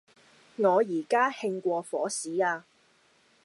[0.55, 2.65] 我而家興過火屎呀